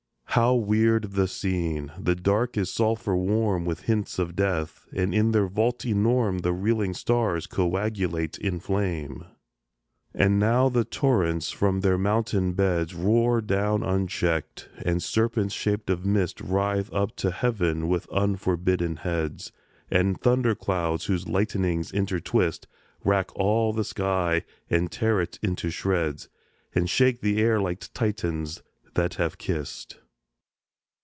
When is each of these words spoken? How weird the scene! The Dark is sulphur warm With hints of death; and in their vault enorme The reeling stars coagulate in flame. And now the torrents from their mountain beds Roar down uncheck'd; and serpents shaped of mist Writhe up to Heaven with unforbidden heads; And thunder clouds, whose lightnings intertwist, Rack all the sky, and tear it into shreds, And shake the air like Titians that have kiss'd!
How 0.35 0.55
weird 0.55 1.11
the 1.11 1.27
scene! 1.27 1.91
The 1.99 2.15
Dark 2.15 2.55
is 2.55 2.71
sulphur 2.73 3.17
warm 3.17 3.65
With 3.65 3.81
hints 3.81 4.17
of 4.17 4.33
death; 4.33 4.87
and 4.95 5.13
in 5.13 5.33
their 5.33 5.49
vault 5.49 5.83
enorme 5.85 6.37
The 6.39 6.53
reeling 6.53 6.93
stars 6.93 7.47
coagulate 7.47 8.37
in 8.37 8.61
flame. 8.61 9.25
And 10.13 10.39
now 10.39 10.69
the 10.69 10.85
torrents 10.85 11.51
from 11.51 11.81
their 11.81 11.97
mountain 11.97 12.53
beds 12.53 12.95
Roar 12.95 13.41
down 13.41 13.81
uncheck'd; 13.83 14.69
and 14.85 15.03
serpents 15.03 15.53
shaped 15.53 15.89
of 15.89 16.05
mist 16.05 16.39
Writhe 16.39 16.89
up 16.93 17.13
to 17.17 17.31
Heaven 17.31 17.89
with 17.89 18.07
unforbidden 18.09 18.99
heads; 18.99 19.51
And 19.91 20.17
thunder 20.21 20.55
clouds, 20.55 21.07
whose 21.07 21.27
lightnings 21.27 21.91
intertwist, 21.91 22.67
Rack 23.03 23.35
all 23.35 23.73
the 23.73 23.83
sky, 23.83 24.45
and 24.69 24.89
tear 24.89 25.19
it 25.19 25.39
into 25.43 25.69
shreds, 25.69 26.29
And 26.73 26.89
shake 26.89 27.19
the 27.19 27.41
air 27.41 27.59
like 27.59 27.79
Titians 27.93 28.61
that 28.93 29.15
have 29.15 29.37
kiss'd! 29.37 29.97